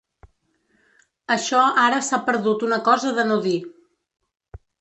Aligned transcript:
Això 1.35 1.59
ara 1.83 2.01
s’ha 2.09 2.21
perdut 2.31 2.67
una 2.71 2.83
cosa 2.91 3.15
de 3.19 3.29
no 3.29 3.41
dir. 3.49 3.57